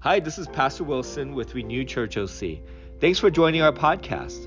[0.00, 2.60] Hi, this is Pastor Wilson with Renew Church OC.
[3.00, 4.46] Thanks for joining our podcast.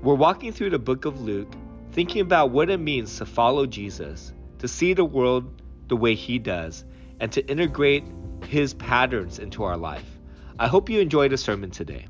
[0.00, 1.52] We're walking through the book of Luke,
[1.90, 6.38] thinking about what it means to follow Jesus, to see the world the way he
[6.38, 6.84] does,
[7.18, 8.04] and to integrate
[8.44, 10.06] his patterns into our life.
[10.56, 12.06] I hope you enjoyed the sermon today.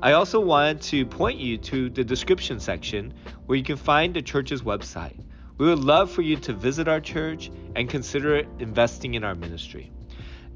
[0.00, 3.12] I also wanted to point you to the description section
[3.44, 5.22] where you can find the church's website.
[5.58, 9.92] We would love for you to visit our church and consider investing in our ministry.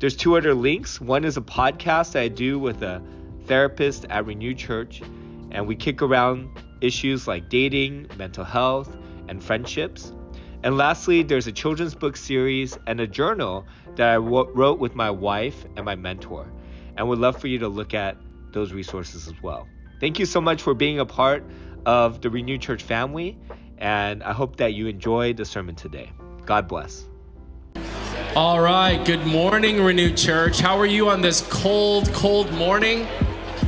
[0.05, 1.01] There's two other links.
[1.01, 3.03] One is a podcast I do with a
[3.47, 5.01] therapist at Renew Church,
[5.51, 6.51] and we kick around
[6.83, 8.95] issues like dating, mental health,
[9.29, 10.13] and friendships.
[10.63, 15.11] And lastly, there's a children's book series and a journal that I wrote with my
[15.11, 16.53] wife and my mentor.
[16.99, 18.19] And would love for you to look at
[18.53, 19.67] those resources as well.
[20.01, 21.45] Thank you so much for being a part
[21.87, 23.39] of the Renew Church family,
[23.79, 26.13] and I hope that you enjoyed the sermon today.
[26.45, 27.07] God bless.
[28.37, 30.59] All right, good morning, Renew Church.
[30.59, 33.05] How are you on this cold, cold morning?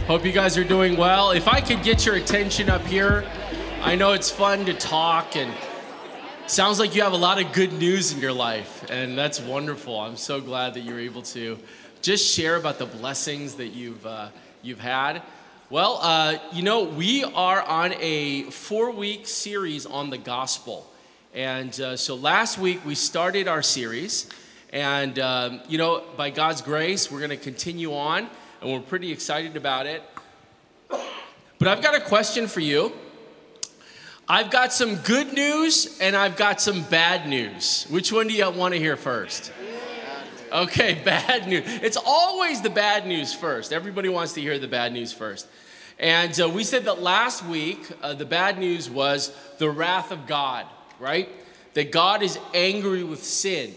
[0.09, 1.31] Hope you guys are doing well.
[1.31, 3.25] If I could get your attention up here,
[3.83, 5.55] I know it's fun to talk and
[6.49, 10.01] sounds like you have a lot of good news in your life, and that's wonderful.
[10.01, 11.61] I'm so glad that you're able to
[12.03, 14.05] just share about the blessings that you've.
[14.05, 14.31] Uh,
[14.63, 15.23] you've had.
[15.71, 20.91] Well, uh, you know, we are on a four week series on the gospel.
[21.35, 24.29] And uh, so last week we started our series.
[24.77, 28.29] And, um, you know, by God's grace, we're going to continue on.
[28.61, 30.03] And we're pretty excited about it.
[30.91, 32.93] But I've got a question for you.
[34.29, 37.87] I've got some good news and I've got some bad news.
[37.89, 39.51] Which one do you want to hear first?
[40.53, 41.63] Okay, bad news.
[41.67, 43.73] It's always the bad news first.
[43.73, 45.49] Everybody wants to hear the bad news first.
[45.99, 50.27] And uh, we said that last week, uh, the bad news was the wrath of
[50.27, 50.67] God,
[51.01, 51.31] right?
[51.73, 53.75] That God is angry with sin.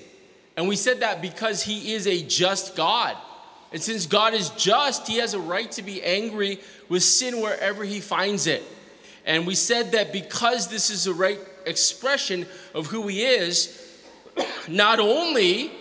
[0.60, 3.16] And we said that because he is a just God.
[3.72, 7.86] And since God is just, he has a right to be angry with sin wherever
[7.86, 8.62] he finds it.
[9.26, 12.45] And we said that because this is the right expression
[12.76, 13.98] of who he is,
[14.67, 15.72] not only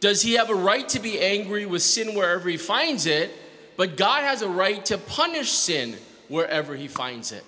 [0.00, 3.30] does he have a right to be angry with sin wherever he finds it,
[3.76, 7.44] but God has a right to punish sin wherever he finds it.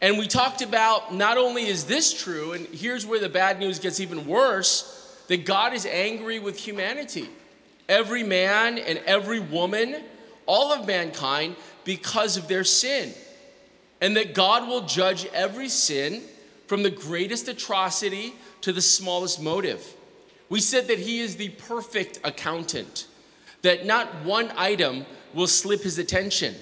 [0.00, 3.80] And we talked about not only is this true, and here's where the bad news
[3.80, 7.28] gets even worse, that God is angry with humanity.
[7.88, 10.02] Every man and every woman,
[10.46, 13.12] all of mankind, because of their sin.
[14.00, 16.22] And that God will judge every sin
[16.66, 19.94] from the greatest atrocity to the smallest motive.
[20.48, 23.06] We said that he is the perfect accountant,
[23.62, 26.54] that not one item will slip his attention,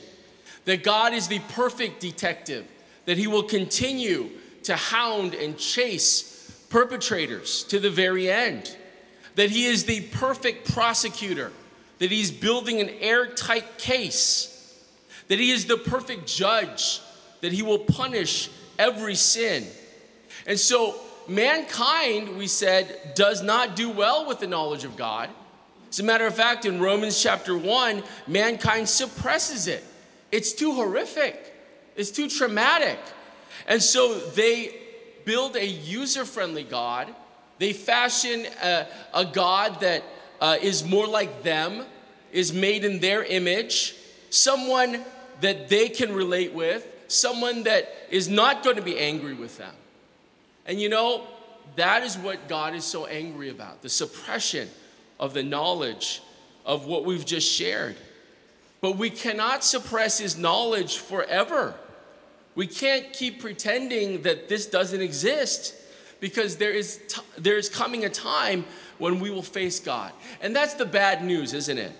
[0.64, 2.66] that God is the perfect detective,
[3.04, 4.30] that he will continue
[4.64, 6.33] to hound and chase
[6.68, 8.76] perpetrators to the very end,
[9.36, 11.52] that he is the perfect prosecutor,
[11.98, 14.50] that he's building an airtight case,
[15.28, 17.00] that he is the perfect judge,
[17.40, 19.66] that he will punish every sin.
[20.46, 20.96] And so
[21.28, 25.30] mankind, we said, does not do well with the knowledge of God.
[25.88, 29.84] As a matter of fact, in Romans chapter 1, mankind suppresses it.
[30.32, 31.54] It's too horrific,
[31.96, 32.98] it's too traumatic.
[33.68, 34.74] And so they
[35.24, 37.14] build a user friendly God.
[37.58, 40.02] They fashion a, a God that
[40.40, 41.84] uh, is more like them,
[42.32, 43.94] is made in their image,
[44.30, 45.04] someone
[45.40, 49.74] that they can relate with, someone that is not going to be angry with them.
[50.66, 51.26] And you know,
[51.76, 54.68] that is what God is so angry about the suppression
[55.18, 56.22] of the knowledge
[56.64, 57.96] of what we've just shared.
[58.80, 61.74] But we cannot suppress His knowledge forever.
[62.54, 65.74] We can't keep pretending that this doesn't exist
[66.20, 68.64] because there is, t- there is coming a time
[68.98, 70.12] when we will face God.
[70.40, 71.92] And that's the bad news, isn't it?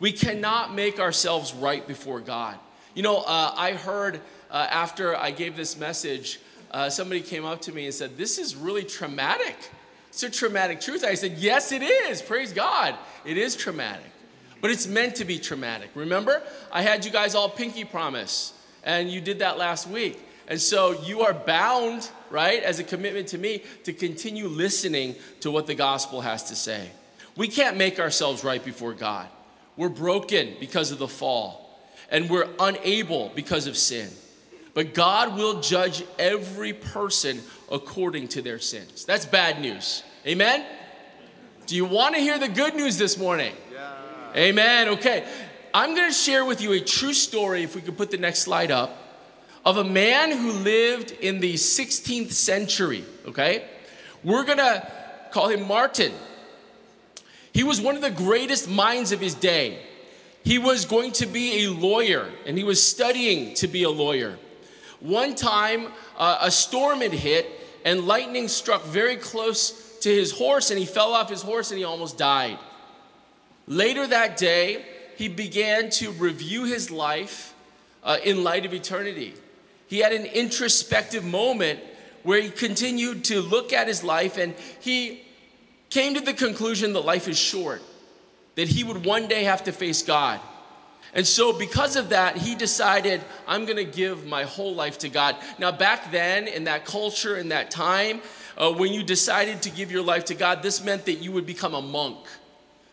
[0.00, 2.58] We cannot make ourselves right before God.
[2.94, 4.20] You know, uh, I heard
[4.50, 6.40] uh, after I gave this message,
[6.72, 9.56] uh, somebody came up to me and said, This is really traumatic.
[10.08, 11.04] It's a traumatic truth.
[11.04, 12.20] I said, Yes, it is.
[12.20, 12.96] Praise God.
[13.24, 14.10] It is traumatic.
[14.60, 15.90] But it's meant to be traumatic.
[15.94, 18.52] Remember, I had you guys all pinky promise,
[18.84, 20.20] and you did that last week.
[20.48, 25.50] And so you are bound, right, as a commitment to me, to continue listening to
[25.50, 26.90] what the gospel has to say.
[27.36, 29.28] We can't make ourselves right before God.
[29.76, 31.80] We're broken because of the fall,
[32.10, 34.10] and we're unable because of sin.
[34.74, 37.40] But God will judge every person
[37.70, 39.04] according to their sins.
[39.04, 40.02] That's bad news.
[40.26, 40.64] Amen?
[41.66, 43.54] Do you want to hear the good news this morning?
[43.72, 43.92] Yeah.
[44.36, 44.88] Amen.
[44.90, 45.24] Okay.
[45.74, 48.40] I'm going to share with you a true story, if we could put the next
[48.40, 48.96] slide up,
[49.64, 53.04] of a man who lived in the 16th century.
[53.26, 53.64] Okay?
[54.22, 54.86] We're going to
[55.30, 56.12] call him Martin.
[57.54, 59.78] He was one of the greatest minds of his day.
[60.44, 64.38] He was going to be a lawyer, and he was studying to be a lawyer.
[65.00, 65.88] One time,
[66.18, 67.46] uh, a storm had hit,
[67.84, 71.78] and lightning struck very close to his horse, and he fell off his horse and
[71.78, 72.58] he almost died.
[73.66, 74.84] Later that day,
[75.16, 77.54] he began to review his life
[78.02, 79.34] uh, in light of eternity.
[79.86, 81.80] He had an introspective moment
[82.22, 85.22] where he continued to look at his life and he
[85.90, 87.82] came to the conclusion that life is short,
[88.54, 90.40] that he would one day have to face God.
[91.14, 95.10] And so, because of that, he decided, I'm going to give my whole life to
[95.10, 95.36] God.
[95.58, 98.22] Now, back then, in that culture, in that time,
[98.56, 101.44] uh, when you decided to give your life to God, this meant that you would
[101.44, 102.16] become a monk.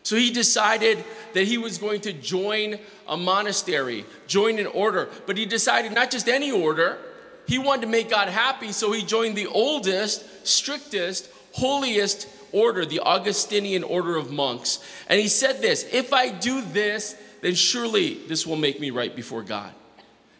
[0.02, 1.04] So he decided
[1.34, 5.10] that he was going to join a monastery, join an order.
[5.26, 6.98] But he decided not just any order,
[7.46, 13.00] he wanted to make God happy, so he joined the oldest, strictest, holiest order, the
[13.00, 14.78] Augustinian order of monks.
[15.08, 19.14] And he said this If I do this, then surely this will make me right
[19.14, 19.72] before God.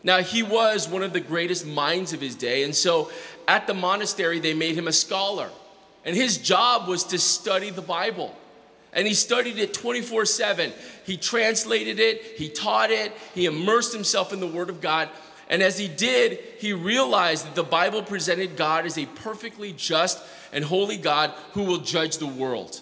[0.02, 3.10] Now, he was one of the greatest minds of his day, and so
[3.46, 5.50] at the monastery, they made him a scholar.
[6.04, 8.34] And his job was to study the Bible.
[8.92, 10.72] And he studied it 24 7.
[11.04, 15.08] He translated it, he taught it, he immersed himself in the Word of God.
[15.48, 20.22] And as he did, he realized that the Bible presented God as a perfectly just
[20.52, 22.80] and holy God who will judge the world.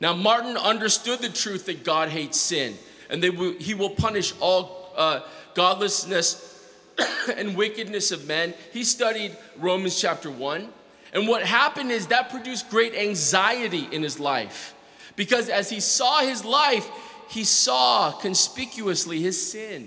[0.00, 2.74] Now, Martin understood the truth that God hates sin
[3.10, 5.20] and that he will punish all uh,
[5.54, 6.64] godlessness
[7.36, 8.54] and wickedness of men.
[8.72, 10.68] He studied Romans chapter 1.
[11.12, 14.74] And what happened is that produced great anxiety in his life.
[15.20, 16.88] Because as he saw his life,
[17.28, 19.86] he saw conspicuously his sin.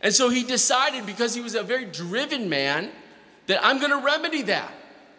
[0.00, 2.90] And so he decided, because he was a very driven man,
[3.48, 4.72] that I'm going to remedy that.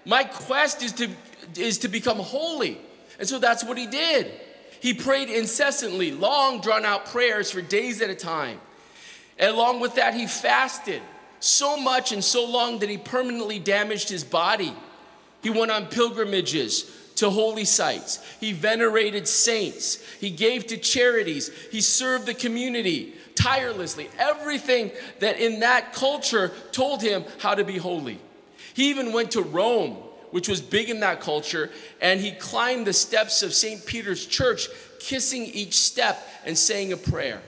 [0.06, 1.08] My quest is to,
[1.56, 2.80] is to become holy.
[3.20, 4.32] And so that's what he did.
[4.80, 8.60] He prayed incessantly, long drawn out prayers for days at a time.
[9.38, 11.04] And along with that, he fasted
[11.40, 14.74] so much and so long that he permanently damaged his body.
[15.44, 18.18] He went on pilgrimages to holy sites.
[18.40, 20.04] He venerated saints.
[20.20, 21.52] He gave to charities.
[21.72, 24.10] He served the community tirelessly.
[24.18, 24.90] Everything
[25.20, 28.20] that in that culture told him how to be holy.
[28.74, 29.98] He even went to Rome,
[30.32, 31.70] which was big in that culture,
[32.02, 33.86] and he climbed the steps of St.
[33.86, 34.68] Peter's Church,
[35.00, 37.44] kissing each step and saying a prayer.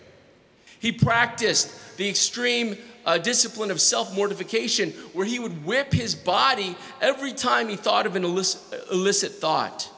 [0.80, 6.76] He practiced the extreme uh, discipline of self mortification, where he would whip his body
[7.02, 8.62] every time he thought of an illicit,
[8.92, 9.90] illicit thought.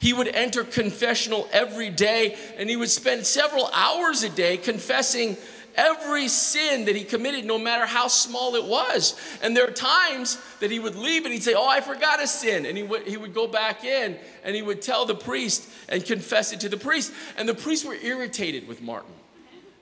[0.00, 5.36] He would enter confessional every day and he would spend several hours a day confessing
[5.74, 9.14] every sin that he committed, no matter how small it was.
[9.42, 12.26] And there are times that he would leave and he'd say, Oh, I forgot a
[12.26, 12.64] sin.
[12.64, 16.04] And he would, he would go back in and he would tell the priest and
[16.04, 17.12] confess it to the priest.
[17.36, 19.12] And the priests were irritated with Martin.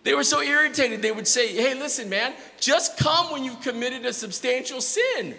[0.05, 4.07] They were so irritated, they would say, Hey, listen, man, just come when you've committed
[4.07, 5.35] a substantial sin.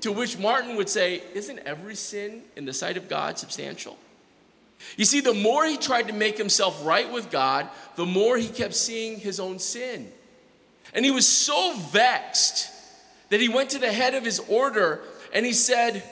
[0.00, 3.98] To which Martin would say, Isn't every sin in the sight of God substantial?
[4.96, 8.48] You see, the more he tried to make himself right with God, the more he
[8.48, 10.10] kept seeing his own sin.
[10.94, 12.70] And he was so vexed
[13.28, 15.00] that he went to the head of his order
[15.32, 16.02] and he said,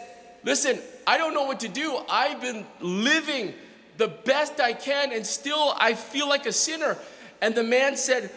[0.45, 1.99] Listen, I don't know what to do.
[2.09, 3.55] I've been living
[3.97, 6.97] the best I can and still I feel like a sinner.
[7.41, 8.31] And the man said,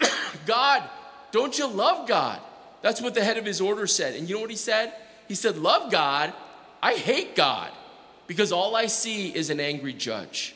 [0.46, 0.82] God,
[1.32, 2.40] don't you love God?
[2.82, 4.14] That's what the head of his order said.
[4.14, 4.92] And you know what he said?
[5.28, 6.32] He said, Love God.
[6.82, 7.72] I hate God
[8.26, 10.54] because all I see is an angry judge.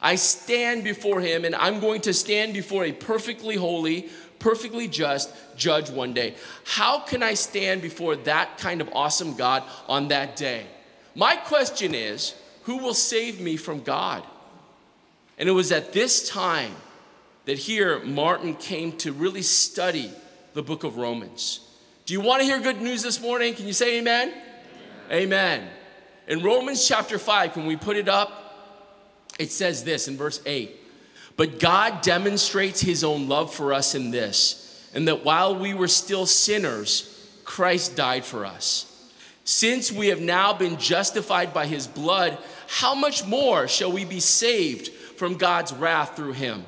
[0.00, 4.08] I stand before him and I'm going to stand before a perfectly holy,
[4.38, 6.34] perfectly just judge one day.
[6.64, 10.66] How can I stand before that kind of awesome God on that day?
[11.14, 14.24] My question is who will save me from God?
[15.38, 16.74] And it was at this time
[17.50, 20.08] that here Martin came to really study
[20.54, 21.58] the book of Romans.
[22.06, 23.54] Do you want to hear good news this morning?
[23.54, 24.28] Can you say amen?
[25.10, 25.62] Amen.
[25.64, 25.68] amen.
[26.28, 29.26] In Romans chapter 5, can we put it up?
[29.40, 30.76] It says this in verse 8
[31.36, 35.88] But God demonstrates his own love for us in this, and that while we were
[35.88, 39.10] still sinners, Christ died for us.
[39.42, 42.38] Since we have now been justified by his blood,
[42.68, 46.64] how much more shall we be saved from God's wrath through him?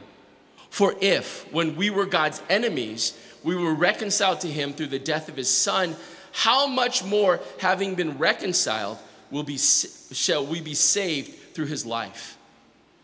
[0.72, 3.12] For if, when we were God's enemies,
[3.42, 5.94] we were reconciled to him through the death of his son,
[6.32, 8.96] how much more, having been reconciled,
[9.30, 12.38] will be, shall we be saved through his life.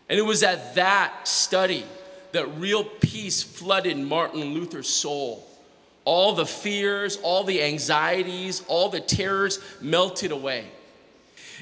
[0.09, 1.85] And it was at that study
[2.31, 5.47] that real peace flooded Martin Luther's soul.
[6.05, 10.65] All the fears, all the anxieties, all the terrors melted away.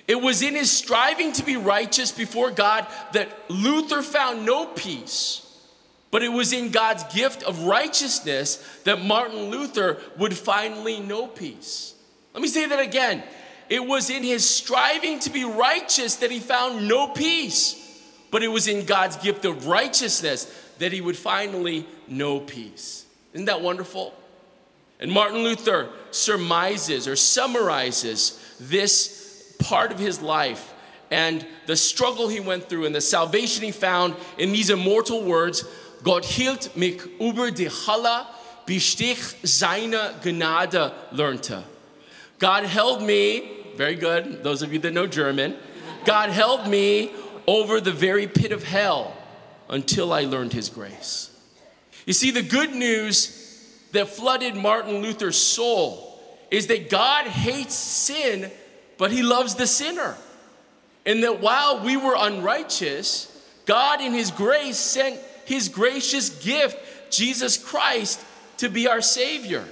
[0.08, 5.44] It was in his striving to be righteous before God that Luther found no peace.
[6.18, 8.56] But it was in God's gift of righteousness
[8.86, 11.94] that Martin Luther would finally know peace.
[12.34, 13.22] Let me say that again.
[13.70, 18.02] It was in his striving to be righteous that he found no peace.
[18.32, 23.06] But it was in God's gift of righteousness that he would finally know peace.
[23.34, 24.12] Isn't that wonderful?
[25.00, 30.74] And Martin Luther surmises or summarizes this part of his life
[31.12, 35.64] and the struggle he went through and the salvation he found in these immortal words
[36.04, 38.26] Gott hielt mich über die Halle,
[38.66, 41.64] bis ich seine Gnade lernte.
[42.40, 43.42] God held me,
[43.76, 45.56] very good, those of you that know German,
[46.06, 47.12] God held me
[47.48, 49.14] over the very pit of hell
[49.70, 51.32] until I learned his grace.
[52.06, 53.34] You see, the good news
[53.92, 58.52] that flooded Martin Luther's soul is that God hates sin,
[58.98, 60.16] but he loves the sinner.
[61.06, 63.34] And that while we were unrighteous,
[63.66, 66.78] God in his grace sent his gracious gift,
[67.12, 68.24] Jesus Christ,
[68.58, 69.66] to be our Savior.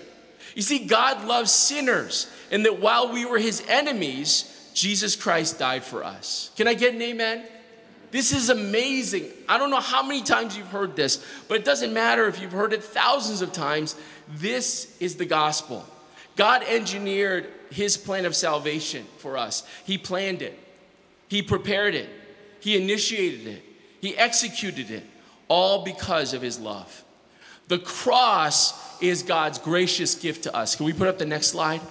[0.55, 5.83] You see, God loves sinners, and that while we were his enemies, Jesus Christ died
[5.83, 6.49] for us.
[6.55, 7.43] Can I get an amen?
[8.11, 9.25] This is amazing.
[9.49, 12.53] I don't know how many times you've heard this, but it doesn't matter if you've
[12.53, 13.97] heard it thousands of times.
[14.29, 15.85] This is the gospel.
[16.37, 19.67] God engineered his plan of salvation for us.
[19.83, 20.57] He planned it,
[21.27, 22.09] he prepared it,
[22.61, 23.63] he initiated it,
[23.99, 25.03] he executed it,
[25.47, 27.03] all because of his love.
[27.67, 30.75] The cross is God's gracious gift to us.
[30.75, 31.81] Can we put up the next slide?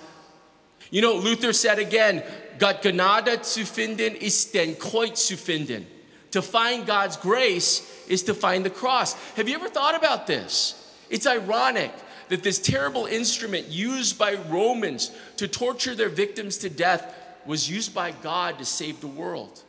[0.91, 2.23] You know, Luther said again,
[2.59, 5.87] Gott Gnade zu finden ist den Kreuz zu finden.
[6.31, 9.15] To find God's grace is to find the cross.
[9.35, 10.81] Have you ever thought about this?
[11.11, 11.93] It's ironic
[12.29, 17.15] that this terrible instrument used by Romans to torture their victims to death
[17.47, 19.63] was used by God to save the world.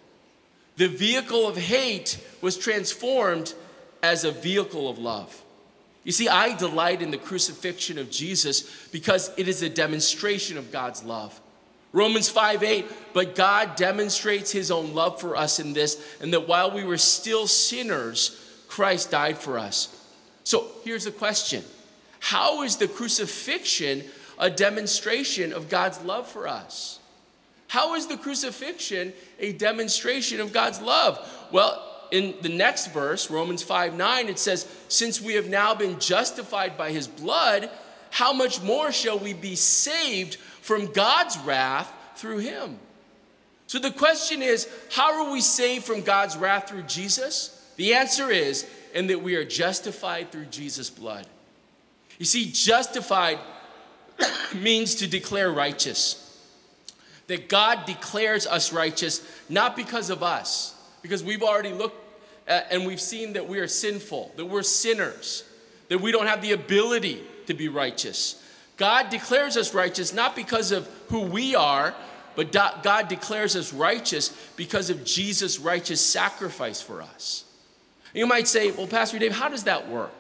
[0.78, 3.54] The vehicle of hate was transformed
[4.06, 5.42] as a vehicle of love.
[6.04, 10.72] You see, I delight in the crucifixion of Jesus because it is a demonstration of
[10.72, 11.42] God's love.
[11.92, 16.48] Romans 5 8, but God demonstrates his own love for us in this, and that
[16.48, 19.92] while we were still sinners, Christ died for us.
[20.44, 21.64] So here's the question
[22.20, 24.04] How is the crucifixion
[24.38, 27.00] a demonstration of God's love for us?
[27.68, 31.18] How is the crucifixion a demonstration of God's love?
[31.52, 36.00] Well, in the next verse, Romans 5 9, it says, Since we have now been
[36.00, 37.70] justified by his blood,
[38.10, 42.80] how much more shall we be saved from God's wrath through him.
[43.68, 47.52] So the question is how are we saved from God's wrath through Jesus?
[47.76, 51.28] The answer is in that we are justified through Jesus' blood.
[52.18, 53.40] You see, justified
[54.56, 56.22] means to declare righteous.
[57.28, 62.05] That God declares us righteous not because of us, because we've already looked
[62.48, 65.44] and we've seen that we are sinful, that we're sinners,
[65.90, 68.42] that we don't have the ability to be righteous.
[68.78, 71.96] God declares us righteous not because of who we are,
[72.36, 77.46] but God declares us righteous because of Jesus' righteous sacrifice for us.
[78.14, 80.14] You might say, well, Pastor Dave, how does that work?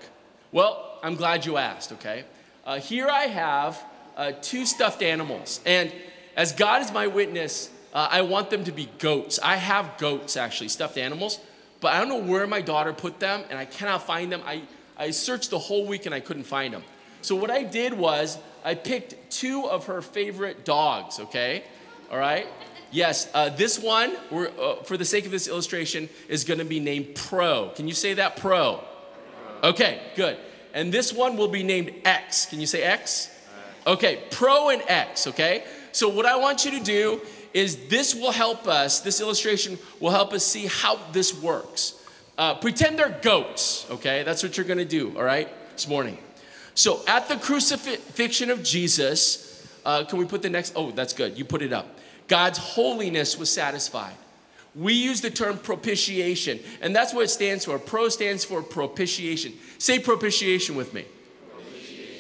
[0.51, 2.25] Well, I'm glad you asked, okay?
[2.65, 3.83] Uh, here I have
[4.17, 5.91] uh, two stuffed animals, and
[6.35, 9.39] as God is my witness, uh, I want them to be goats.
[9.41, 11.39] I have goats, actually, stuffed animals,
[11.85, 14.41] but I don't know where my daughter put them, and I cannot find them.
[14.43, 14.63] I,
[14.97, 16.83] I searched the whole week and I couldn't find them.
[17.21, 21.63] So what I did was I picked two of her favorite dogs, okay?
[22.09, 22.47] All right?
[22.89, 26.79] Yes, uh, this one, uh, for the sake of this illustration, is going to be
[26.79, 27.69] named Pro.
[27.75, 28.83] Can you say that, Pro?
[29.63, 30.39] Okay, good.
[30.73, 32.47] And this one will be named X.
[32.47, 33.29] Can you say X?
[33.85, 35.65] Okay, Pro and X, okay?
[35.91, 37.21] So, what I want you to do
[37.55, 41.93] is this will help us, this illustration will help us see how this works.
[42.37, 44.23] Uh, pretend they're goats, okay?
[44.23, 46.17] That's what you're gonna do, all right, this morning.
[46.73, 50.73] So at the crucifixion of Jesus, uh, can we put the next?
[50.75, 51.37] Oh, that's good.
[51.37, 51.97] You put it up.
[52.27, 54.15] God's holiness was satisfied.
[54.75, 57.79] We use the term propitiation, and that's what it stands for.
[57.79, 59.53] Pro stands for propitiation.
[59.77, 61.05] Say propitiation with me.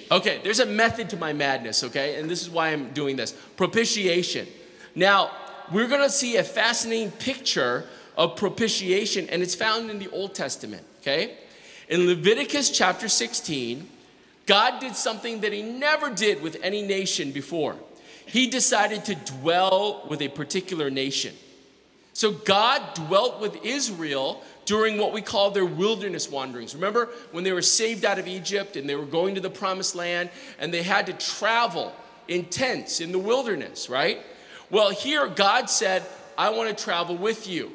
[0.09, 2.15] Okay, there's a method to my madness, okay?
[2.15, 3.33] And this is why I'm doing this.
[3.57, 4.47] Propitiation.
[4.95, 5.31] Now,
[5.71, 7.85] we're gonna see a fascinating picture
[8.17, 11.35] of propitiation, and it's found in the Old Testament, okay?
[11.89, 13.89] In Leviticus chapter 16,
[14.45, 17.75] God did something that he never did with any nation before.
[18.25, 21.35] He decided to dwell with a particular nation.
[22.13, 26.73] So God dwelt with Israel during what we call their wilderness wanderings.
[26.73, 29.95] Remember when they were saved out of Egypt and they were going to the promised
[29.95, 31.93] land and they had to travel
[32.27, 34.21] in tents in the wilderness, right?
[34.69, 36.03] Well, here God said,
[36.37, 37.71] I want to travel with you.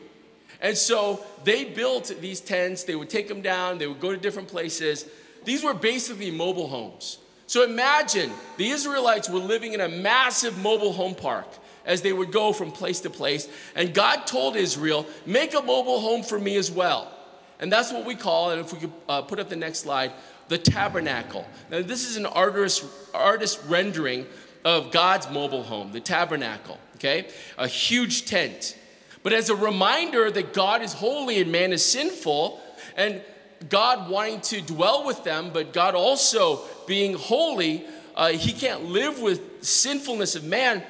[0.61, 4.19] And so they built these tents, they would take them down, they would go to
[4.19, 5.07] different places.
[5.45, 7.19] These were basically mobile homes.
[7.47, 11.49] So imagine the Israelites were living in a massive mobile home park
[11.87, 13.49] as they would go from place to place.
[13.75, 17.11] And God told Israel, make a mobile home for me as well.
[17.59, 20.13] And that's what we call, and if we could uh, put up the next slide,
[20.49, 21.47] the tabernacle.
[21.71, 24.27] Now, this is an artist, artist rendering
[24.65, 27.29] of God's mobile home, the tabernacle, okay?
[27.59, 28.77] A huge tent.
[29.23, 32.61] But as a reminder that God is holy and man is sinful,
[32.97, 33.23] and
[33.69, 39.21] God wanting to dwell with them, but God also being holy, uh, he can't live
[39.21, 40.83] with sinfulness of man.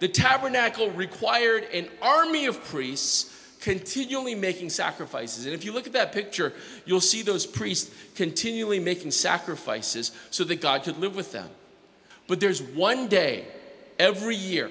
[0.00, 5.46] The tabernacle required an army of priests continually making sacrifices.
[5.46, 6.52] And if you look at that picture,
[6.84, 11.48] you'll see those priests continually making sacrifices so that God could live with them.
[12.26, 13.46] But there's one day
[13.98, 14.70] every year,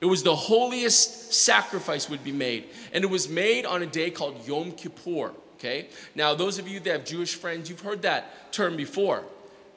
[0.00, 2.64] it was the holiest sacrifice would be made.
[2.92, 5.32] And it was made on a day called Yom Kippur.
[5.54, 5.88] Okay?
[6.14, 9.24] Now, those of you that have Jewish friends, you've heard that term before.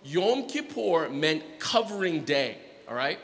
[0.03, 2.57] Yom Kippur meant covering day,
[2.89, 3.19] all right?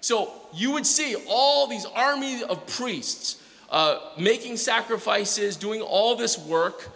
[0.00, 6.38] So you would see all these armies of priests uh, making sacrifices, doing all this
[6.38, 6.88] work,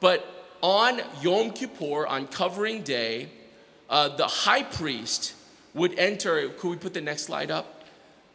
[0.00, 0.26] but
[0.60, 3.30] on Yom Kippur, on covering day,
[3.88, 5.34] uh, the high priest
[5.74, 6.48] would enter.
[6.48, 7.84] Could we put the next slide up?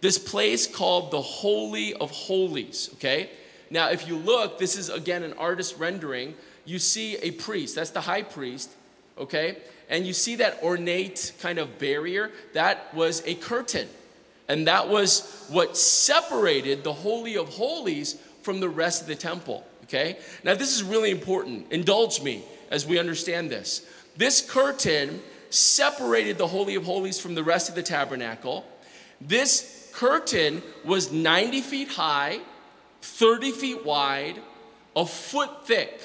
[0.01, 3.29] This place called the Holy of Holies, okay?
[3.69, 6.35] Now, if you look, this is again an artist rendering.
[6.65, 8.71] You see a priest, that's the high priest,
[9.17, 9.57] okay?
[9.89, 13.87] And you see that ornate kind of barrier, that was a curtain.
[14.47, 19.65] And that was what separated the Holy of Holies from the rest of the temple.
[19.83, 20.17] Okay?
[20.43, 21.71] Now, this is really important.
[21.71, 23.85] Indulge me as we understand this.
[24.17, 25.21] This curtain
[25.53, 28.65] separated the Holy of Holies from the rest of the tabernacle.
[29.21, 32.39] This curtain was 90 feet high,
[33.01, 34.39] 30 feet wide,
[34.95, 35.99] a foot thick,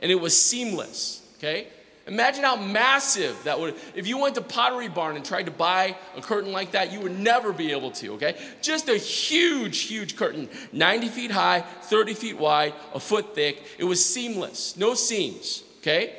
[0.00, 1.22] and it was seamless.
[1.38, 1.66] Okay?
[2.06, 3.76] Imagine how massive that would.
[3.94, 7.00] If you went to Pottery Barn and tried to buy a curtain like that, you
[7.00, 8.36] would never be able to, okay?
[8.60, 13.62] Just a huge, huge curtain, 90 feet high, 30 feet wide, a foot thick.
[13.78, 16.16] It was seamless, no seams, okay?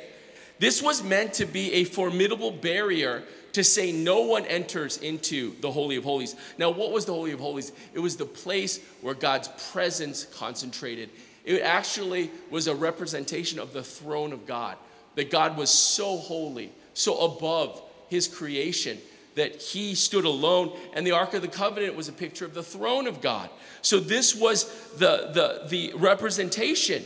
[0.58, 5.70] This was meant to be a formidable barrier to say no one enters into the
[5.70, 6.34] Holy of Holies.
[6.58, 7.72] Now, what was the Holy of Holies?
[7.92, 11.10] It was the place where God's presence concentrated.
[11.44, 14.76] It actually was a representation of the throne of God
[15.14, 18.98] that God was so holy, so above his creation,
[19.36, 22.62] that he stood alone, and the Ark of the Covenant was a picture of the
[22.62, 23.50] throne of God.
[23.82, 24.64] So this was
[24.94, 27.04] the, the, the representation.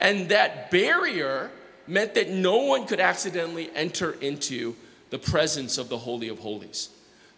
[0.00, 1.50] And that barrier
[1.86, 4.74] meant that no one could accidentally enter into
[5.10, 6.88] the presence of the Holy of Holies.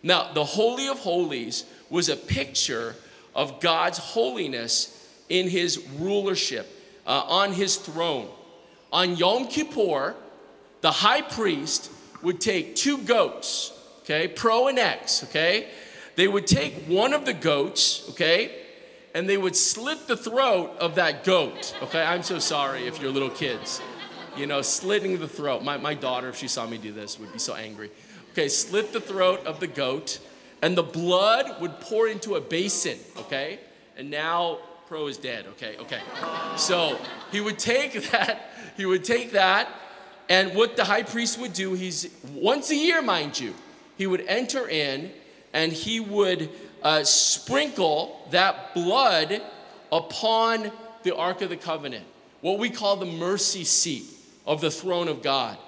[0.03, 2.95] Now, the Holy of Holies was a picture
[3.35, 4.93] of God's holiness
[5.29, 6.67] in his rulership,
[7.07, 8.29] uh, on his throne
[8.93, 10.15] on Yom Kippur,
[10.81, 11.91] the high priest
[12.23, 15.69] would take two goats, okay, pro and ex, okay?
[16.15, 18.51] They would take one of the goats, okay,
[19.15, 22.03] and they would slit the throat of that goat, okay?
[22.03, 23.81] I'm so sorry if you're little kids.
[24.37, 25.63] You know, slitting the throat.
[25.63, 27.91] My, my daughter, if she saw me do this, would be so angry.
[28.33, 30.19] Okay, slit the throat of the goat,
[30.61, 33.61] and the blood would pour into a basin, okay?
[33.97, 36.01] And now Pro is dead, okay, okay.
[36.57, 36.99] So
[37.33, 39.69] he would take that he would take that,
[40.29, 43.55] and what the high priest would do, he's once a year, mind you,
[43.97, 45.13] he would enter in
[45.53, 46.51] and he would
[46.83, 49.41] uh, sprinkle that blood
[49.91, 50.71] upon
[51.05, 52.05] the Ark of the Covenant,
[52.43, 54.05] what we call the mercy seat
[54.47, 55.59] of the throne of God.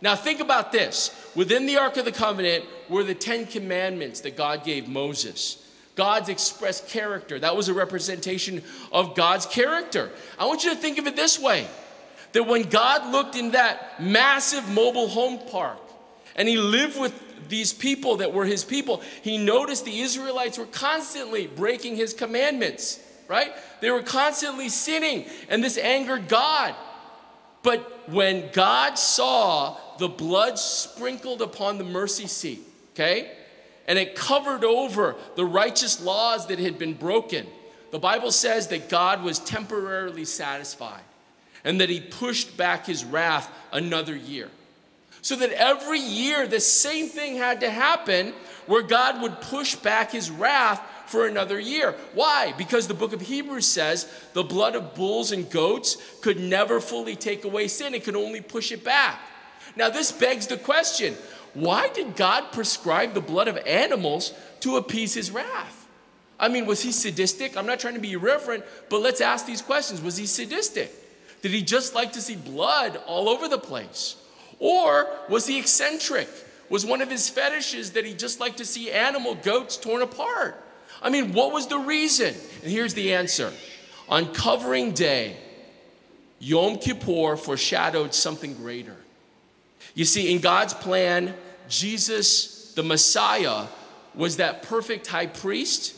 [0.00, 1.10] Now, think about this.
[1.34, 5.60] Within the Ark of the Covenant were the Ten Commandments that God gave Moses.
[5.96, 7.38] God's expressed character.
[7.38, 10.10] That was a representation of God's character.
[10.38, 11.66] I want you to think of it this way
[12.32, 15.78] that when God looked in that massive mobile home park
[16.34, 17.14] and he lived with
[17.48, 23.00] these people that were his people, he noticed the Israelites were constantly breaking his commandments,
[23.28, 23.52] right?
[23.80, 26.74] They were constantly sinning, and this angered God.
[27.64, 32.60] But when God saw the blood sprinkled upon the mercy seat,
[32.92, 33.32] okay,
[33.88, 37.46] and it covered over the righteous laws that had been broken,
[37.90, 41.02] the Bible says that God was temporarily satisfied
[41.64, 44.50] and that he pushed back his wrath another year.
[45.22, 48.34] So that every year the same thing had to happen
[48.66, 51.94] where God would push back his wrath for another year.
[52.14, 52.54] Why?
[52.56, 57.16] Because the book of Hebrews says the blood of bulls and goats could never fully
[57.16, 59.20] take away sin, it could only push it back.
[59.76, 61.16] Now, this begs the question
[61.54, 65.86] why did God prescribe the blood of animals to appease his wrath?
[66.38, 67.56] I mean, was he sadistic?
[67.56, 70.02] I'm not trying to be irreverent, but let's ask these questions.
[70.02, 70.92] Was he sadistic?
[71.42, 74.16] Did he just like to see blood all over the place?
[74.58, 76.28] Or was he eccentric?
[76.70, 80.60] Was one of his fetishes that he just liked to see animal goats torn apart?
[81.04, 82.34] I mean, what was the reason?
[82.62, 83.52] And here's the answer
[84.08, 85.36] On covering day,
[86.40, 88.96] Yom Kippur foreshadowed something greater.
[89.94, 91.34] You see, in God's plan,
[91.68, 93.66] Jesus, the Messiah,
[94.14, 95.94] was that perfect high priest.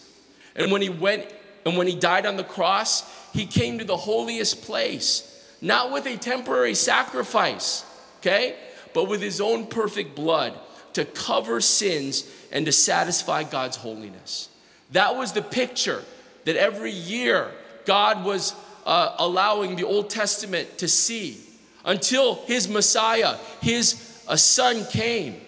[0.56, 1.32] And when he went
[1.64, 6.06] and when he died on the cross, he came to the holiest place, not with
[6.06, 7.84] a temporary sacrifice,
[8.18, 8.56] okay,
[8.92, 10.58] but with his own perfect blood
[10.94, 14.48] to cover sins and to satisfy God's holiness.
[14.92, 16.02] That was the picture
[16.44, 17.50] that every year
[17.84, 21.40] God was uh, allowing the Old Testament to see
[21.84, 25.40] until his Messiah, his uh, son came.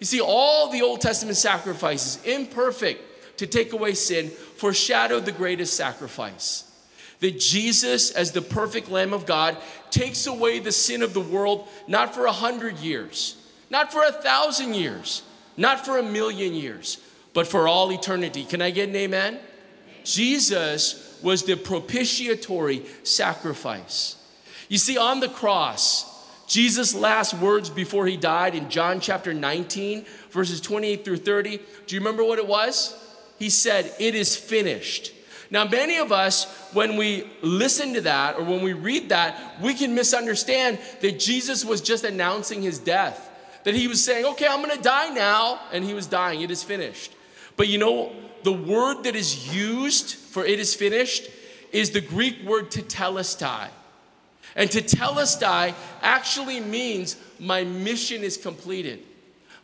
[0.00, 5.74] You see, all the Old Testament sacrifices, imperfect to take away sin, foreshadowed the greatest
[5.74, 6.70] sacrifice.
[7.20, 9.56] That Jesus, as the perfect Lamb of God,
[9.90, 13.36] takes away the sin of the world not for a hundred years,
[13.70, 15.22] not for a thousand years,
[15.56, 16.98] not for a million years,
[17.34, 18.44] but for all eternity.
[18.44, 19.38] Can I get an amen?
[20.04, 24.16] Jesus was the propitiatory sacrifice.
[24.68, 26.10] You see, on the cross,
[26.46, 31.94] Jesus' last words before he died in John chapter 19, verses 28 through 30, do
[31.94, 32.96] you remember what it was?
[33.38, 35.12] He said, It is finished.
[35.50, 39.74] Now, many of us, when we listen to that or when we read that, we
[39.74, 43.30] can misunderstand that Jesus was just announcing his death.
[43.64, 46.42] That he was saying, Okay, I'm gonna die now, and he was dying.
[46.42, 47.12] It is finished.
[47.56, 48.12] But you know,
[48.42, 51.30] the word that is used for it is finished
[51.72, 53.68] is the Greek word tetelestai.
[54.56, 59.02] And tetelestai actually means my mission is completed.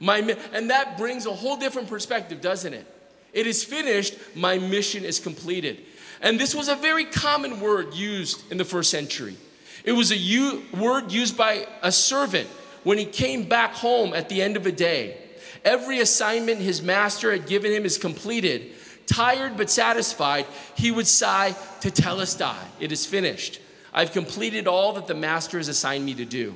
[0.00, 0.18] My,
[0.52, 2.86] and that brings a whole different perspective, doesn't it?
[3.32, 5.84] It is finished, my mission is completed.
[6.20, 9.36] And this was a very common word used in the first century.
[9.84, 12.48] It was a u- word used by a servant
[12.82, 15.16] when he came back home at the end of a day.
[15.64, 18.72] Every assignment his master had given him is completed.
[19.06, 20.46] Tired but satisfied,
[20.76, 23.60] he would sigh, Tetelestai, it is finished.
[23.92, 26.54] I've completed all that the master has assigned me to do.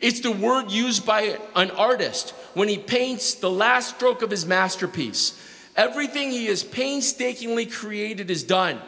[0.00, 4.46] It's the word used by an artist when he paints the last stroke of his
[4.46, 5.38] masterpiece.
[5.76, 8.80] Everything he has painstakingly created is done.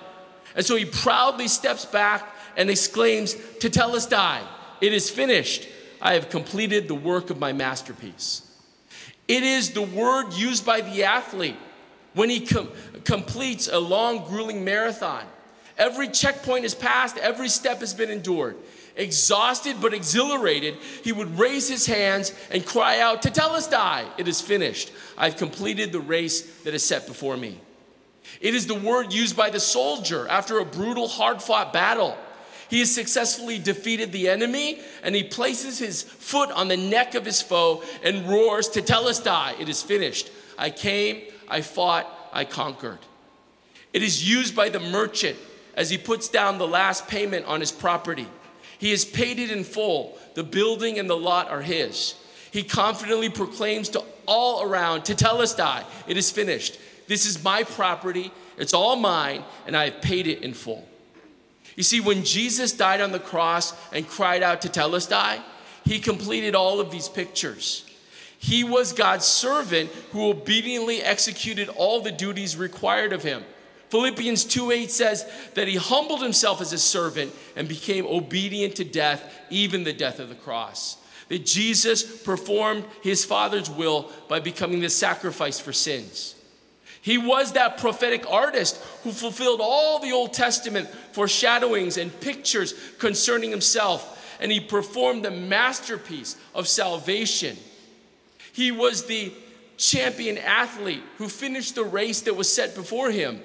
[0.56, 4.40] And so he proudly steps back and exclaims, "To tell us, Tetelestai,
[4.80, 5.68] it is finished.
[6.00, 8.42] I have completed the work of my masterpiece.
[9.28, 11.56] It is the word used by the athlete
[12.14, 12.70] when he com-
[13.04, 15.24] completes a long, grueling marathon.
[15.76, 18.56] Every checkpoint is passed, every step has been endured.
[18.96, 24.90] Exhausted but exhilarated, he would raise his hands and cry out, Tetelestai, it is finished.
[25.16, 27.60] I've completed the race that is set before me.
[28.40, 32.16] It is the word used by the soldier after a brutal, hard fought battle.
[32.68, 37.24] He has successfully defeated the enemy and he places his foot on the neck of
[37.24, 40.30] his foe and roars, to Tetelestai, it is finished.
[40.58, 42.98] I came, I fought, I conquered.
[43.92, 45.36] It is used by the merchant
[45.74, 48.26] as he puts down the last payment on his property.
[48.78, 50.18] He has paid it in full.
[50.34, 52.14] The building and the lot are his.
[52.50, 56.78] He confidently proclaims to all around, Tetelestai, it is finished.
[57.06, 60.86] This is my property, it's all mine, and I have paid it in full.
[61.78, 65.40] You see, when Jesus died on the cross and cried out Tetelestai,
[65.84, 67.84] he completed all of these pictures.
[68.36, 73.44] He was God's servant who obediently executed all the duties required of him.
[73.90, 79.22] Philippians 2:8 says that he humbled himself as a servant and became obedient to death,
[79.48, 80.96] even the death of the cross.
[81.28, 86.34] That Jesus performed his Father's will by becoming the sacrifice for sins.
[87.00, 93.50] He was that prophetic artist who fulfilled all the Old Testament foreshadowings and pictures concerning
[93.50, 97.56] himself, and he performed the masterpiece of salvation.
[98.52, 99.32] He was the
[99.76, 103.40] champion athlete who finished the race that was set before him.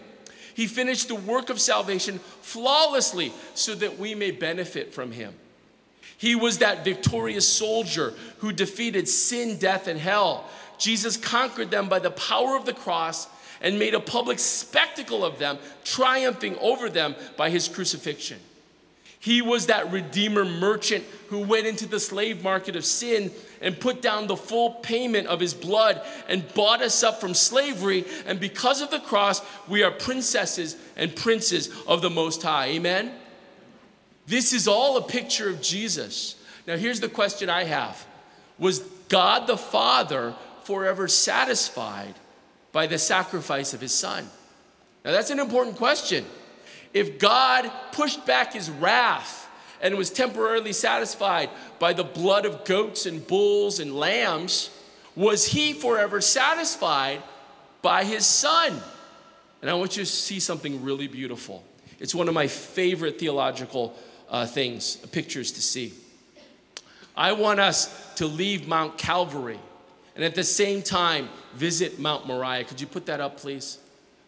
[0.55, 5.33] He finished the work of salvation flawlessly so that we may benefit from him.
[6.17, 10.45] He was that victorious soldier who defeated sin, death, and hell.
[10.77, 13.27] Jesus conquered them by the power of the cross
[13.63, 18.39] and made a public spectacle of them, triumphing over them by his crucifixion.
[19.19, 24.01] He was that redeemer merchant who went into the slave market of sin and put
[24.01, 28.03] down the full payment of his blood and bought us up from slavery.
[28.25, 32.67] And because of the cross, we are princesses and princes of the Most High.
[32.71, 33.13] Amen?
[34.27, 36.35] This is all a picture of Jesus.
[36.67, 38.05] Now, here's the question I have
[38.59, 42.15] Was God the Father forever satisfied
[42.73, 44.29] by the sacrifice of his son?
[45.05, 46.25] Now, that's an important question.
[46.93, 49.49] If God pushed back his wrath
[49.81, 54.69] and was temporarily satisfied by the blood of goats and bulls and lambs,
[55.15, 57.23] was he forever satisfied
[57.81, 58.81] by his son?
[59.61, 61.63] And I want you to see something really beautiful.
[61.99, 63.95] It's one of my favorite theological
[64.29, 65.93] uh, things, pictures to see.
[67.15, 69.59] I want us to leave Mount Calvary
[70.15, 72.63] and at the same time visit Mount Moriah.
[72.63, 73.79] Could you put that up, please?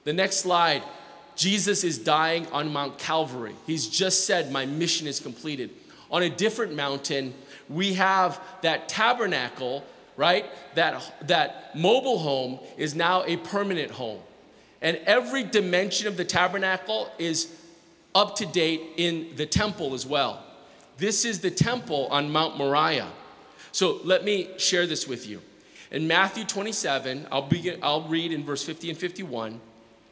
[0.04, 0.84] The next slide
[1.36, 3.56] Jesus is dying on Mount Calvary.
[3.67, 5.71] He's just said, My mission is completed.
[6.10, 7.34] On a different mountain,
[7.67, 9.84] we have that tabernacle,
[10.15, 10.45] right?
[10.76, 14.19] That, that mobile home is now a permanent home.
[14.82, 17.52] And every dimension of the tabernacle is
[18.13, 20.43] up to date in the temple as well.
[20.98, 23.12] This is the temple on Mount Moriah.
[23.71, 25.41] So let me share this with you.
[25.91, 29.60] In Matthew 27, I'll, begin, I'll read in verse 50 and 51.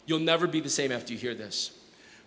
[0.05, 1.71] You'll never be the same after you hear this.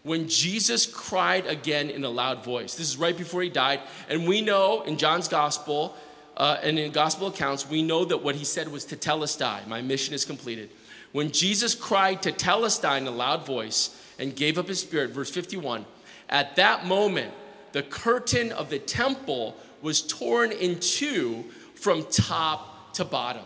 [0.03, 4.27] When Jesus cried again in a loud voice, this is right before he died, and
[4.27, 5.97] we know in John's gospel
[6.37, 10.15] uh, and in gospel accounts, we know that what he said was tetelestai, my mission
[10.15, 10.71] is completed.
[11.13, 15.85] When Jesus cried tetelestai in a loud voice and gave up his spirit, verse 51,
[16.29, 17.33] at that moment,
[17.73, 23.45] the curtain of the temple was torn in two from top to bottom.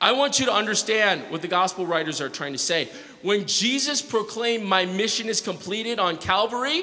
[0.00, 2.88] I want you to understand what the gospel writers are trying to say.
[3.22, 6.82] When Jesus proclaimed, My mission is completed on Calvary,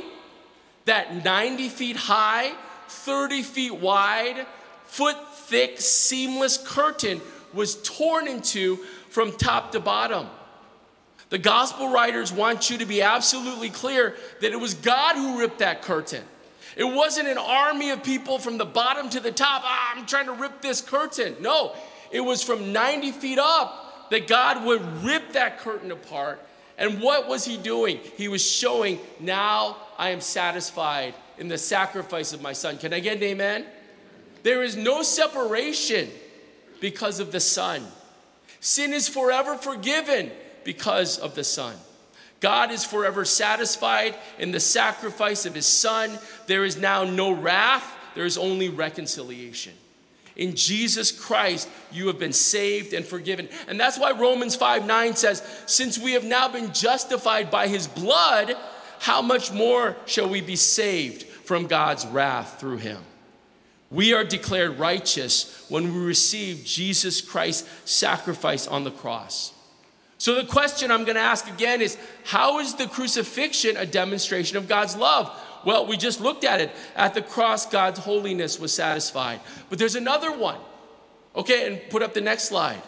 [0.85, 2.53] that 90 feet high,
[2.87, 4.47] 30 feet wide,
[4.85, 7.21] foot thick, seamless curtain
[7.53, 8.77] was torn into
[9.09, 10.27] from top to bottom.
[11.29, 15.59] The gospel writers want you to be absolutely clear that it was God who ripped
[15.59, 16.23] that curtain.
[16.75, 19.61] It wasn't an army of people from the bottom to the top.
[19.65, 21.35] Ah, I'm trying to rip this curtain.
[21.41, 21.75] No,
[22.11, 26.39] it was from 90 feet up that God would rip that curtain apart.
[26.77, 27.99] And what was he doing?
[28.15, 32.77] He was showing, now I am satisfied in the sacrifice of my son.
[32.77, 33.65] Can I get an amen?
[34.43, 36.09] There is no separation
[36.79, 37.85] because of the son.
[38.61, 40.31] Sin is forever forgiven
[40.63, 41.75] because of the son.
[42.39, 46.17] God is forever satisfied in the sacrifice of his son.
[46.47, 49.73] There is now no wrath, there is only reconciliation.
[50.35, 53.49] In Jesus Christ, you have been saved and forgiven.
[53.67, 57.87] And that's why Romans 5 9 says, Since we have now been justified by his
[57.87, 58.55] blood,
[58.99, 63.01] how much more shall we be saved from God's wrath through him?
[63.91, 69.51] We are declared righteous when we receive Jesus Christ's sacrifice on the cross.
[70.19, 74.57] So, the question I'm going to ask again is how is the crucifixion a demonstration
[74.57, 75.31] of God's love?
[75.65, 76.71] Well, we just looked at it.
[76.95, 79.39] At the cross, God's holiness was satisfied.
[79.69, 80.59] But there's another one.
[81.35, 82.81] Okay, and put up the next slide.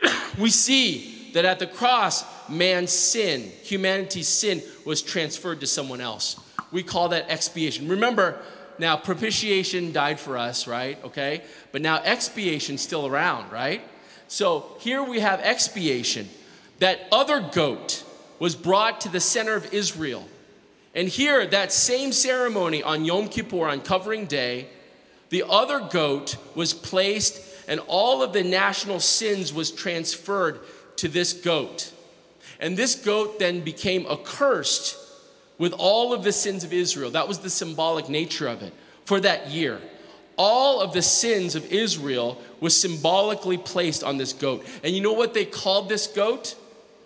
[0.38, 6.38] we see that at the cross, man's sin, humanity's sin, was transferred to someone else.
[6.70, 7.88] We call that expiation.
[7.88, 8.40] Remember,
[8.78, 11.02] now propitiation died for us, right?
[11.04, 11.42] Okay?
[11.72, 13.82] But now expiation's still around, right?
[14.32, 16.26] So here we have expiation.
[16.78, 18.02] That other goat
[18.38, 20.26] was brought to the center of Israel.
[20.94, 24.68] And here, that same ceremony on Yom Kippur, on covering day,
[25.28, 30.60] the other goat was placed, and all of the national sins was transferred
[30.96, 31.92] to this goat.
[32.58, 34.96] And this goat then became accursed
[35.58, 37.10] with all of the sins of Israel.
[37.10, 38.72] That was the symbolic nature of it
[39.04, 39.78] for that year.
[40.36, 44.66] All of the sins of Israel was symbolically placed on this goat.
[44.82, 46.54] And you know what they called this goat?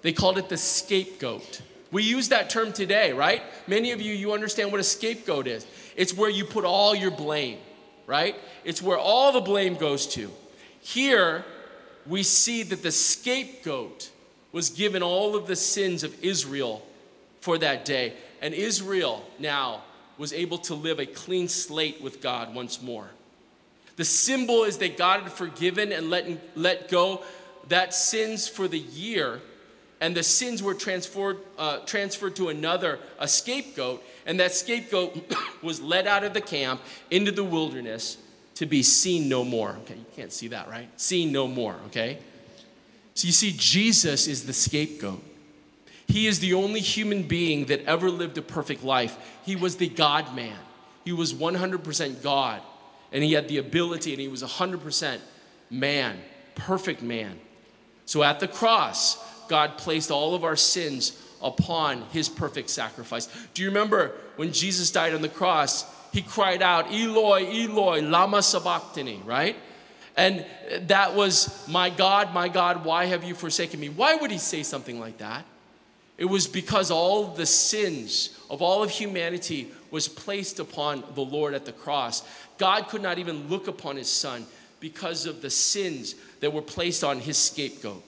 [0.02, 1.62] They called it the scapegoat.
[1.90, 3.42] We use that term today, right?
[3.66, 5.66] Many of you, you understand what a scapegoat is.
[5.96, 7.58] It's where you put all your blame,
[8.06, 8.36] right?
[8.64, 10.30] It's where all the blame goes to.
[10.80, 11.44] Here,
[12.06, 14.10] we see that the scapegoat
[14.52, 16.86] was given all of the sins of Israel
[17.40, 18.14] for that day.
[18.40, 19.82] And Israel now
[20.18, 23.10] was able to live a clean slate with God once more.
[23.96, 27.22] The symbol is that God had forgiven and let, let go
[27.68, 29.40] that sins for the year
[30.00, 35.80] and the sins were transferred, uh, transferred to another, a scapegoat, and that scapegoat was
[35.80, 38.18] led out of the camp into the wilderness
[38.56, 39.70] to be seen no more.
[39.82, 40.88] Okay, you can't see that, right?
[41.00, 42.18] Seen no more, okay?
[43.14, 45.22] So you see, Jesus is the scapegoat.
[46.06, 49.16] He is the only human being that ever lived a perfect life.
[49.44, 50.56] He was the God man.
[51.04, 52.60] He was 100% God,
[53.16, 55.20] and he had the ability, and he was 100%
[55.70, 56.18] man,
[56.54, 57.40] perfect man.
[58.04, 59.16] So at the cross,
[59.48, 63.26] God placed all of our sins upon his perfect sacrifice.
[63.54, 65.86] Do you remember when Jesus died on the cross?
[66.12, 69.56] He cried out, Eloi, Eloi, Lama Sabachthani, right?
[70.14, 70.44] And
[70.82, 73.88] that was, My God, my God, why have you forsaken me?
[73.88, 75.46] Why would he say something like that?
[76.18, 81.54] It was because all the sins of all of humanity was placed upon the Lord
[81.54, 82.22] at the cross.
[82.58, 84.46] God could not even look upon his son
[84.80, 88.02] because of the sins that were placed on his scapegoat.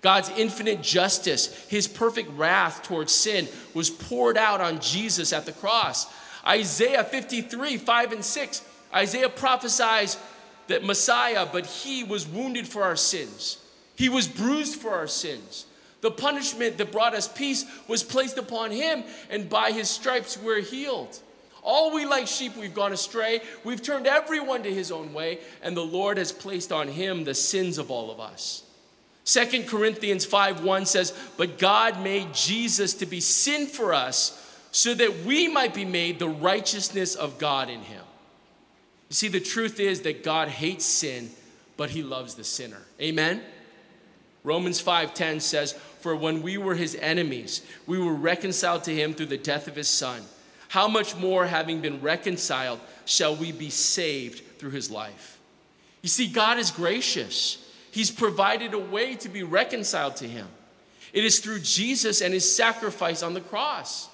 [0.00, 5.52] God's infinite justice, his perfect wrath towards sin, was poured out on Jesus at the
[5.52, 6.12] cross.
[6.46, 10.16] Isaiah 53, 5 and 6, Isaiah prophesies
[10.66, 13.58] that Messiah, but he was wounded for our sins,
[13.94, 15.66] he was bruised for our sins.
[16.02, 20.60] The punishment that brought us peace was placed upon him, and by his stripes we're
[20.60, 21.18] healed.
[21.62, 23.40] All we like sheep, we've gone astray.
[23.62, 27.34] We've turned everyone to his own way, and the Lord has placed on him the
[27.34, 28.64] sins of all of us.
[29.22, 34.38] Second Corinthians 5 1 says, But God made Jesus to be sin for us
[34.72, 38.02] so that we might be made the righteousness of God in him.
[39.08, 41.30] You see, the truth is that God hates sin,
[41.76, 42.82] but he loves the sinner.
[43.00, 43.42] Amen?
[44.42, 49.26] Romans 5:10 says, "For when we were his enemies, we were reconciled to him through
[49.26, 50.22] the death of his son.
[50.68, 55.38] How much more having been reconciled shall we be saved through his life?"
[56.02, 57.58] You see, God is gracious.
[57.90, 60.48] He's provided a way to be reconciled to him.
[61.12, 64.08] It is through Jesus and his sacrifice on the cross.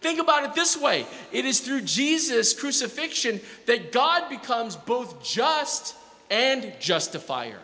[0.00, 5.94] Think about it this way it is through Jesus' crucifixion that God becomes both just
[6.30, 7.60] and justifier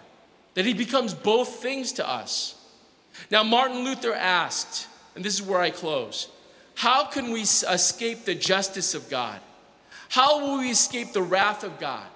[0.55, 2.55] that he becomes both things to us.
[3.31, 6.29] Now, Martin Luther asked, and this is where I close
[6.77, 9.41] how can we escape the justice of God?
[10.11, 12.07] How will we escape the wrath of God?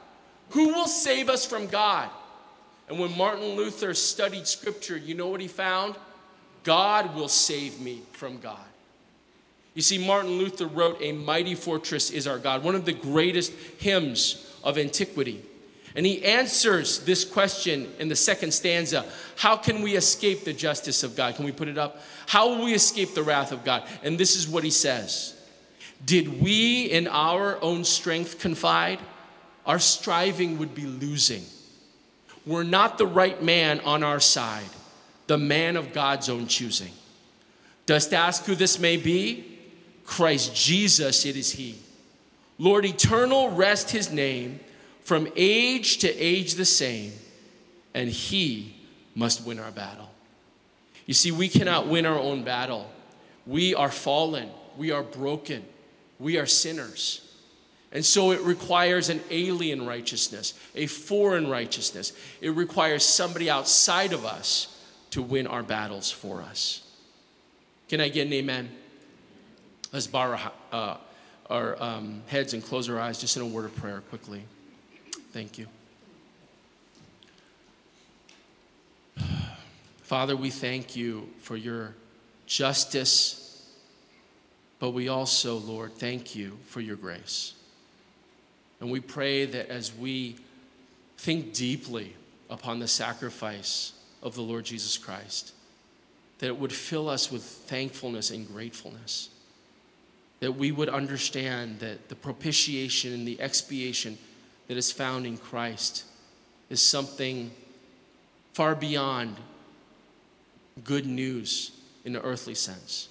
[0.50, 2.10] Who will save us from God?
[2.88, 5.94] And when Martin Luther studied scripture, you know what he found?
[6.62, 8.58] God will save me from God.
[9.74, 13.52] You see, Martin Luther wrote, A Mighty Fortress is Our God, one of the greatest
[13.78, 15.42] hymns of antiquity.
[15.94, 19.04] And he answers this question in the second stanza
[19.36, 21.34] How can we escape the justice of God?
[21.34, 22.00] Can we put it up?
[22.26, 23.82] How will we escape the wrath of God?
[24.02, 25.34] And this is what he says
[26.04, 29.00] Did we in our own strength confide,
[29.66, 31.44] our striving would be losing.
[32.46, 34.70] We're not the right man on our side,
[35.26, 36.92] the man of God's own choosing.
[37.86, 39.58] Dost ask who this may be?
[40.04, 41.76] Christ Jesus, it is He.
[42.58, 44.60] Lord eternal, rest His name
[45.02, 47.12] from age to age the same,
[47.94, 48.76] and He
[49.14, 50.10] must win our battle.
[51.06, 52.90] You see, we cannot win our own battle.
[53.46, 55.64] We are fallen, we are broken,
[56.18, 57.26] we are sinners.
[57.92, 62.12] And so it requires an alien righteousness, a foreign righteousness.
[62.40, 66.86] It requires somebody outside of us to win our battles for us.
[67.88, 68.70] Can I get an amen?
[69.92, 70.96] Let's bow our, uh,
[71.48, 74.44] our um, heads and close our eyes just in a word of prayer quickly.
[75.32, 75.66] Thank you.
[80.02, 81.94] Father, we thank you for your
[82.46, 83.64] justice,
[84.80, 87.54] but we also, Lord, thank you for your grace.
[88.80, 90.36] And we pray that as we
[91.16, 92.16] think deeply
[92.48, 95.52] upon the sacrifice of the Lord Jesus Christ,
[96.38, 99.28] that it would fill us with thankfulness and gratefulness.
[100.40, 104.18] That we would understand that the propitiation and the expiation
[104.70, 106.04] that is found in Christ
[106.68, 107.50] is something
[108.52, 109.34] far beyond
[110.84, 111.72] good news
[112.04, 113.08] in an earthly sense,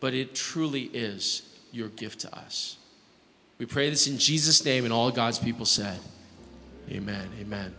[0.00, 2.78] but it truly is your gift to us.
[3.58, 5.98] We pray this in Jesus' name, and all God's people said,
[6.88, 7.28] Amen.
[7.38, 7.74] Amen.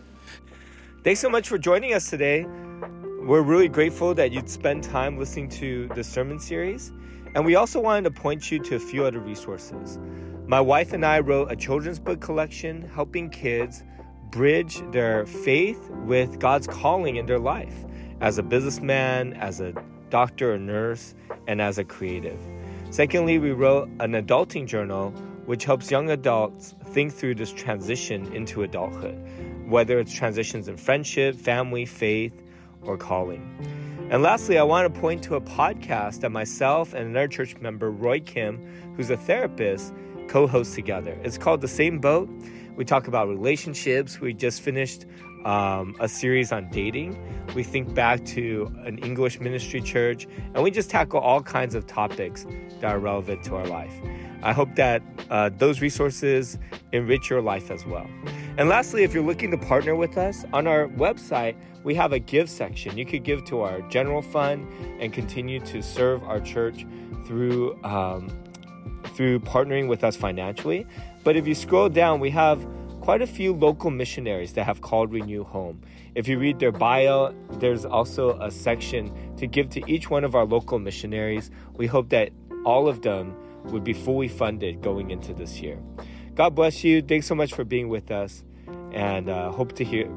[1.02, 2.44] Thanks so much for joining us today.
[2.44, 6.92] We're really grateful that you'd spend time listening to the sermon series.
[7.34, 9.98] And we also wanted to point you to a few other resources.
[10.46, 13.84] My wife and I wrote a children's book collection helping kids
[14.30, 17.84] bridge their faith with God's calling in their life
[18.20, 19.74] as a businessman, as a
[20.10, 21.14] doctor or nurse,
[21.46, 22.38] and as a creative.
[22.90, 25.10] Secondly, we wrote an adulting journal
[25.44, 29.18] which helps young adults think through this transition into adulthood,
[29.66, 32.42] whether it's transitions in friendship, family, faith,
[32.82, 33.42] or calling.
[34.10, 37.90] And lastly, I want to point to a podcast that myself and another church member,
[37.90, 39.92] Roy Kim, who's a therapist,
[40.28, 41.18] co host together.
[41.22, 42.30] It's called The Same Boat.
[42.74, 44.18] We talk about relationships.
[44.18, 45.04] We just finished
[45.44, 47.22] um, a series on dating.
[47.54, 51.86] We think back to an English ministry church, and we just tackle all kinds of
[51.86, 52.46] topics
[52.80, 53.92] that are relevant to our life.
[54.42, 56.56] I hope that uh, those resources
[56.92, 58.06] enrich your life as well.
[58.58, 61.54] And lastly, if you're looking to partner with us, on our website,
[61.84, 62.98] we have a give section.
[62.98, 64.66] You could give to our general fund
[64.98, 66.84] and continue to serve our church
[67.24, 68.28] through um,
[69.14, 70.88] through partnering with us financially.
[71.22, 72.66] But if you scroll down, we have
[73.00, 75.80] quite a few local missionaries that have called Renew home.
[76.16, 80.34] If you read their bio, there's also a section to give to each one of
[80.34, 81.52] our local missionaries.
[81.76, 82.30] We hope that
[82.64, 83.36] all of them
[83.66, 85.78] would be fully funded going into this year.
[86.34, 87.02] God bless you.
[87.02, 88.44] Thanks so much for being with us,
[88.92, 90.08] and uh, hope to hear,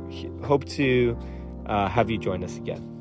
[0.44, 1.18] hope to
[1.66, 3.01] uh, have you join us again.